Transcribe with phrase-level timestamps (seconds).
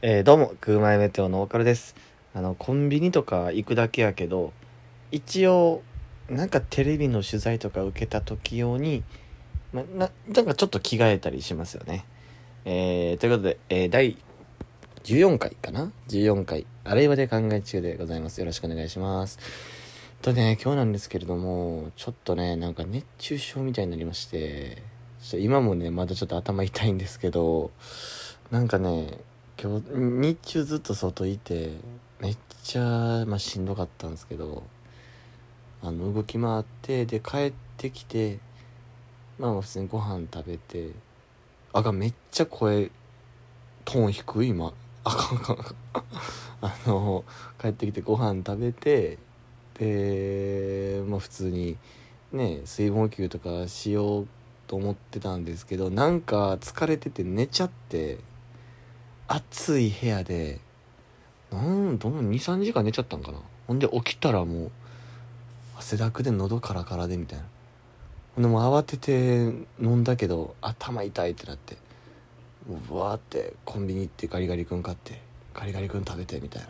[0.00, 1.96] えー、どうも、グーマイメテオのオカルです。
[2.32, 4.52] あの、コンビニとか行くだけやけど、
[5.10, 5.82] 一応、
[6.30, 9.02] なんかテレビの取材とか受けた時用に、
[9.72, 12.04] ま、な、なんかちょっと着替えたりしますよね。
[12.64, 14.16] えー、ということで、えー、第
[15.02, 18.38] 14回かな ?14 回、あれいわで考え中でございます。
[18.38, 19.40] よろしくお願いします。
[20.22, 24.80] とね、今日なんですけれども、ちょっとね、なんか熱中症みたいになりまして、
[25.20, 27.72] ちょっと今もね、まだちょっと頭痛いんですけど、
[28.52, 29.18] なんかね、
[29.60, 31.72] 今日日中ずっと外いて
[32.20, 34.62] めっちゃ、まあ、しんどかったんですけど
[35.82, 38.38] あの動き回ってで帰ってきて
[39.36, 40.90] まあ普通にご飯食べて
[41.72, 42.92] あかんめっちゃ声
[43.84, 44.72] トーン低い今。
[45.02, 45.56] あかんあかん。
[45.58, 45.74] あかん
[46.62, 47.24] あの
[47.60, 49.18] 帰ってきてご飯食べて
[49.74, 51.76] でまあ普通に
[52.32, 54.28] ね水分補給とかしよう
[54.68, 58.18] と思ってたんですけどなんか疲れてて寝ちゃって
[59.28, 60.58] 暑い部屋で
[61.52, 63.38] なんどん23時間寝ちゃったんかな。
[63.66, 64.70] ほんで起きたらもう
[65.76, 67.44] 汗だくで喉カラカラでみたいな。
[68.34, 69.12] ほんでもう慌てて
[69.80, 71.76] 飲んだけど頭痛いってなって
[72.68, 75.20] もうブワーってコンビニ行ってガリガリ君買って
[75.52, 76.68] ガリガリ君食べてみたいな。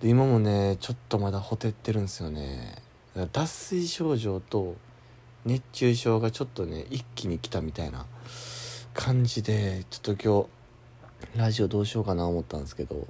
[0.00, 2.82] で今もねちょっとまだほてってるんですよね。
[3.32, 4.74] 脱水症状と
[5.44, 8.06] 熱中症がちょっとね一気に来たみたいな
[8.92, 10.48] 感じでちょっと今日
[11.36, 13.06] ラジオどうしようかな思ったんですけど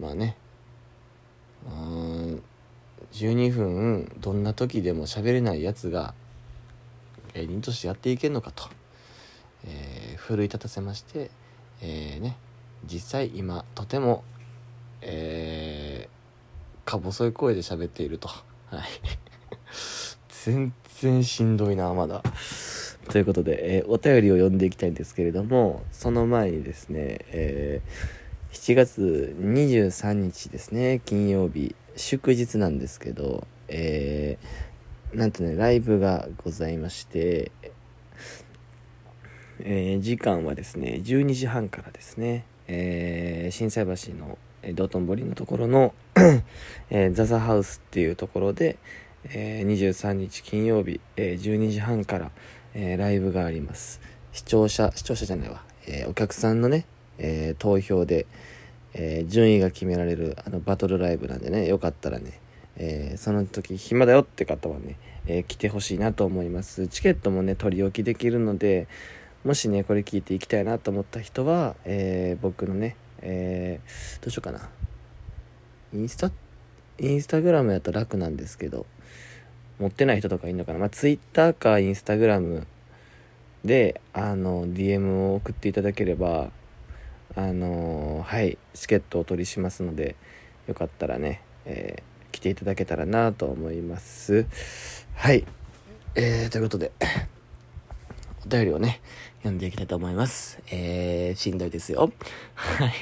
[0.00, 0.36] まあね。
[1.66, 2.42] うん
[3.12, 6.14] 12分どんな時でも喋れないやつが
[7.34, 8.64] 芸人としてやっていけんのかと、
[9.64, 11.30] えー奮い立たせまして、
[11.80, 12.36] えーね。
[12.84, 14.24] 実際今とても
[15.00, 18.28] えーか細い声で喋っていると。
[18.28, 18.82] はい。
[20.44, 22.22] 全然しんどいなまだ。
[23.12, 37.52] ということで、えーお便りを読んでいきたいんですけれどもその前にですね、えー7月23日ですね金曜日祝日なんですけど、えーなんとねライブがございまして、
[39.60, 45.92] えー時間はですね12時半からですね、えー心斎橋のえ道頓堀のところの、
[46.88, 48.78] えーザザハウスっていうところで、
[49.24, 52.30] えー23日金曜日、えー12時半から、
[52.74, 54.00] えーライブがあります。
[54.32, 56.86] 視聴者視聴者じゃないわ、えーお客さんのね、
[57.18, 58.26] えー投票で、
[58.94, 62.40] え順位が決められるあのバトルライブなんでねよかったらね、
[62.76, 64.96] えその時暇だよって方はね、
[65.26, 66.88] え来てほしいなと思います。
[66.88, 68.88] チケットもね取り置きできるので
[69.44, 73.80] もしねこれ聞いていきたいなと思った人は、え僕のね、え
[74.20, 74.68] どうしようかな。
[75.94, 76.30] インスタ
[76.98, 78.86] インスタグラムやったら楽なんですけど
[79.78, 80.78] 持ってない人とかいるのかな。
[80.78, 82.66] まあツイッターかインスタグラム
[83.64, 86.50] であの DM を送っていただければ
[87.34, 90.16] あのはいチケットをお取りしますので
[90.66, 94.46] よかったらね、えー来ていただけたらなと思います。
[95.14, 95.44] はい。
[96.14, 96.92] えー、ということで
[98.44, 99.00] お便りをね
[99.38, 100.58] 読んでいきたいと思います。
[100.70, 102.10] えー、しんどいですよ。
[102.54, 102.92] はい。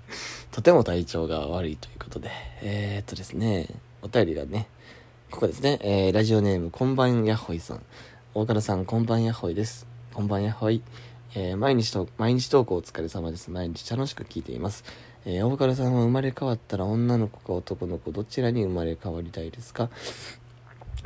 [0.50, 2.30] とても体調が悪いということで
[2.62, 3.68] えー、っとですね
[4.02, 4.66] お便りがね
[5.30, 7.82] ここですね、えーラジオネームこんばんやほいさん。
[8.34, 9.86] 大倉さんこんばんやほいです。
[10.12, 10.82] こんばんやほい。
[11.36, 13.48] えー毎日と毎日投稿お疲れ様です。
[13.50, 14.84] 毎日楽しく聞いています。
[15.24, 19.88] えー大倉さんは生まれ変わったら女の子か男の子どちらに生まれ変わりたいですか？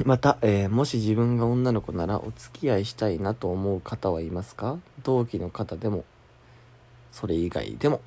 [0.05, 4.79] また、えーもし自分が女の子ならお付き合いしたいなと思う方はいますか？
[5.05, 6.05] 同期の方でも。
[7.12, 8.01] それ以外でも、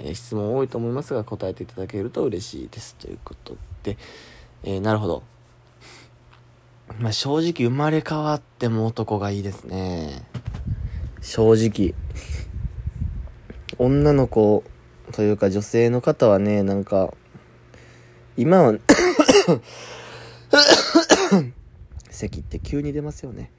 [0.00, 2.96] えー質問多いと思いますが答えていただけると嬉しいです。
[2.96, 3.96] ということで、
[4.64, 5.22] えーなるほど。
[6.98, 10.22] まあ正直生まれ変わっても男がいいですね。
[11.20, 11.94] 正直。
[13.78, 14.62] 女の子
[15.12, 17.12] というか女性の方はねなんか
[18.36, 18.74] 今は
[22.10, 23.50] 咳って急に出ますよね。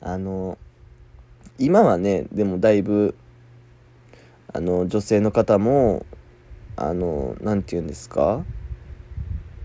[0.00, 0.58] あの
[1.58, 3.14] 今はねでもだいぶ
[4.52, 6.04] あの女性の方も
[6.76, 8.44] あのなんて言うんですか、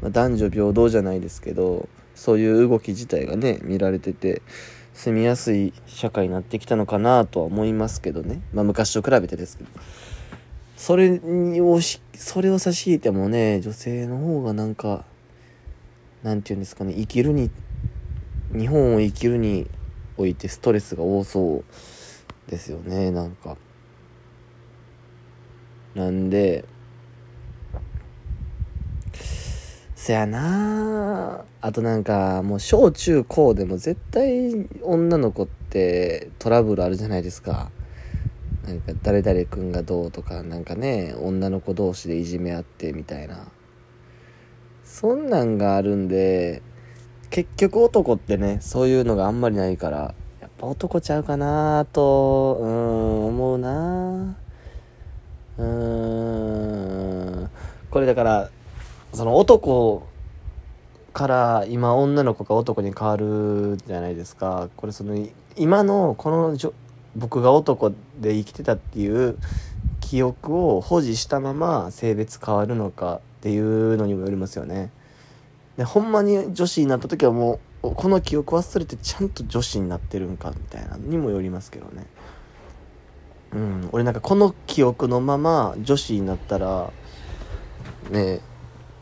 [0.01, 4.41] まあ男女平等じゃないですけどそういう動き自体がね見られてて
[4.93, 8.41] 住みやすい社会になってきたのかなとは思いますけどね。
[8.53, 9.69] まあ昔と比べてですけど。
[10.75, 11.21] それ
[11.61, 15.05] をしそれを差し引いてもね女性の方がなんか
[16.23, 17.49] なんて言うんですかね生きるに
[18.53, 19.67] 日本を生きるに
[20.17, 21.63] おいてストレスが多そ
[22.47, 23.55] うですよねなんか。
[25.95, 26.65] なんで
[29.95, 37.69] せやなあとなんかもう小中高でも絶対女の子ってトラブルあるじゃないですか。
[38.65, 43.47] なんか誰々君がどうとかなんかね女の子同士でいじめ合ってみたいな。
[44.85, 46.61] そんなんがあるんで
[47.29, 54.35] 結局男ってねそういうのがあんまりないからやっぱ男ちゃうかなとうん思うな。
[55.57, 57.49] うん。
[57.91, 58.49] これだから
[59.13, 60.07] その男
[61.09, 64.69] から今女の子が男に変わるじゃないですか。
[64.77, 66.57] これその今のこの
[67.15, 69.37] 僕が男で生きてたっていう
[69.99, 74.91] 記憶を保持したまま性別変わるのかっていうのにもよりますよね。
[75.77, 82.05] でほんまに女子になった時はもうこの記憶忘れてちゃんと女子になってるんかみたいなにもよりますけどね。
[83.53, 83.89] うん。
[83.91, 86.91] 俺なんかこの記憶のまま女子になったら
[88.11, 88.41] ね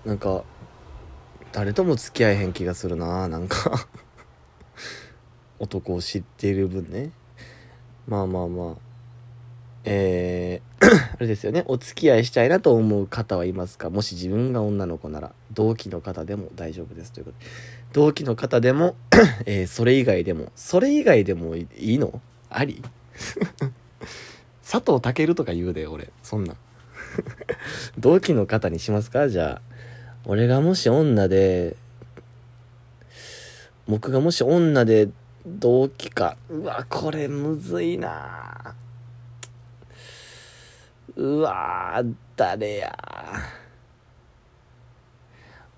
[0.06, 0.44] なんか
[1.51, 3.27] 誰とも付き合えへん気がするな。
[3.27, 3.88] なんか。
[5.59, 7.11] 男を知っている分ね。
[8.07, 8.75] まあまあまあ。
[9.85, 10.67] えー
[11.15, 11.63] あれですよね。
[11.65, 13.89] お付き合いしたいなと思う方はいますか？
[13.89, 17.45] もし自分が女の子なら同期の方でも大丈夫ですということで。
[17.93, 18.95] 同期の方でも
[19.47, 22.21] えー、それ以外でもそれ以外でもいいの？
[22.50, 22.83] あり？
[24.69, 26.11] 佐藤健とか言うで俺。
[26.21, 26.55] そんな。
[27.97, 29.29] 同期の方にしますか？
[29.29, 29.76] じゃあ。
[30.29, 31.77] 俺がもし女で、
[33.88, 35.07] 僕がもし女で
[35.45, 36.35] 同期か。
[36.50, 38.75] うわ、これむずいな
[41.15, 42.03] うわ
[42.35, 42.97] 誰や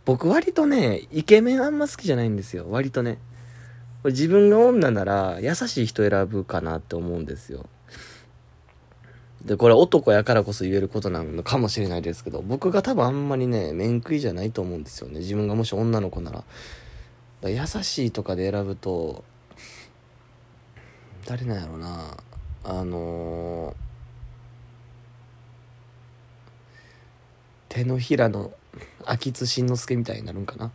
[0.03, 2.65] 僕割とね、イケメンあんま好きじゃないんですよ。
[2.71, 3.19] 割とね。
[4.03, 7.67] 自分が女なら優しい人選ぶかなって思うんですよ。
[9.45, 15.19] で、これ男やからこそ言えることなのかもしれないですけど、僕が多分あんまりね、面食いじゃないと思うんですよね。
[15.19, 16.43] 自分がもし女の子なら。
[17.41, 19.23] ら優しいとかで選ぶと、
[21.25, 22.17] 誰なんやろな。
[22.63, 23.75] あのー、
[27.69, 28.51] 手のひらの
[29.05, 30.71] 秋津慎之介みたいになるんかな。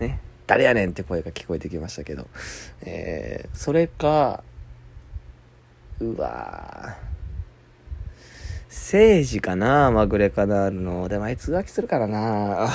[0.00, 0.20] ね。
[0.46, 2.28] 誰やねんって声が聞こえてきましたけど。
[2.82, 4.44] えー、それか、
[6.00, 6.96] うわ
[8.68, 11.08] 政治かなまぐれカナールの。
[11.08, 12.70] でもあいつ浮気するからな あい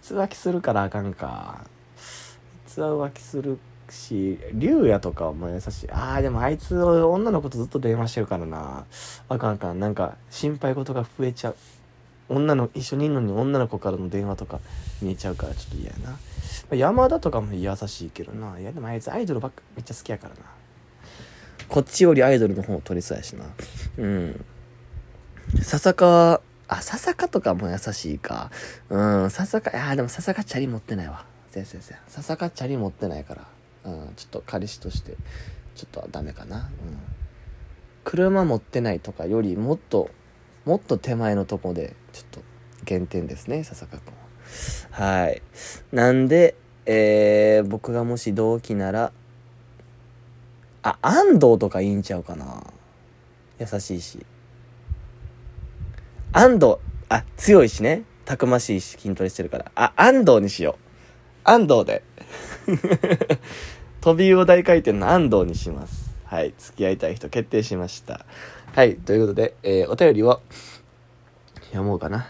[0.00, 1.60] つ浮気するからあかんか。
[1.62, 1.66] あ
[2.66, 3.58] いつは浮気する
[3.90, 5.90] し、竜也とかも優しい。
[5.90, 8.84] ああ、でもあいつ女の子とずっと電話してるからな。
[9.28, 9.80] あかんかん。
[9.80, 11.56] なんか心配事が増えちゃう。
[12.28, 14.60] 女の、一緒にいるのに女の子からの電話とか
[15.02, 15.92] 見えちゃうからちょっと嫌や
[16.70, 16.76] な。
[16.76, 18.58] 山田とかも優しいけどな。
[18.58, 20.61] いやでもあいつアイドルばっかめっちゃ好きやからな。
[21.68, 23.46] こっちよりアイドルの方を取りそうやしな。
[23.98, 24.44] うん。
[25.62, 28.50] 笹川、あ、笹川とかも優しいか。
[28.88, 31.24] うん、笹川、いやでも笹川チャリ持ってないわ。
[31.50, 31.94] 先生先生。
[32.08, 33.46] 笹川チャリ持ってないから。
[33.84, 35.16] うん、ちょっと彼氏として、
[35.74, 36.58] ちょっとダメかな。
[36.58, 36.66] うん。
[38.04, 40.10] 車持ってないとかよりもっと、
[40.64, 42.40] もっと手前のとこで、ちょっと
[42.84, 44.22] 減点ですね、笹川君は。
[44.90, 45.42] はい。
[45.92, 46.54] なんで、
[46.86, 49.12] えー、僕がもし同期なら、
[50.82, 52.64] あ、安藤とかいいんちゃうかな。
[53.58, 54.24] 優しいし。
[56.32, 56.76] 安藤、
[57.08, 58.04] あ、強いしね。
[58.24, 59.70] たくましいし、筋トレしてるから。
[59.74, 60.92] あ、安藤にしよう。
[61.44, 62.02] 安藤で。
[64.00, 66.10] 飛び魚大回転の安藤にします。
[66.24, 66.54] はい。
[66.58, 68.24] 付き合いたい人決定しました。
[68.74, 68.96] はい。
[68.96, 70.40] ということで、えー、お便りを
[71.66, 72.26] 読もうかな。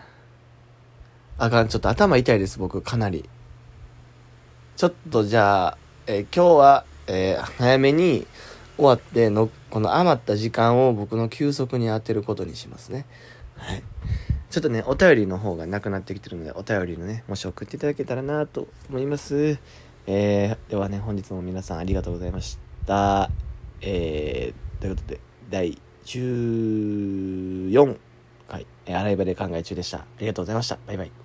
[1.38, 3.28] あかん、ちょっと頭痛いです、僕、かなり。
[4.76, 8.26] ちょっとじゃあ、えー、今日は、えー、早めに
[8.76, 13.06] 終わっての、この余った時間を僕の休息に当てることにしますね。
[13.56, 13.82] はい。
[14.50, 19.58] ちょっとね、お便りの方がなくなってきてるので、お便りのね、もし送っていただけたらなと思います。
[20.06, 23.30] えー、ではね、本日も皆さんありがとうございました。
[23.80, 27.96] えー、ということで、第14
[28.48, 29.98] 回、えー、洗い場で考え中でした。
[29.98, 30.78] ありがとうございました。
[30.86, 31.21] バイバイ。